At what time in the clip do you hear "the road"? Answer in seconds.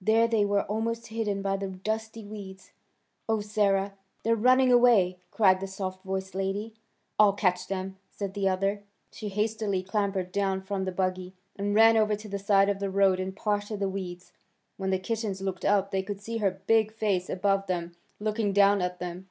12.78-13.20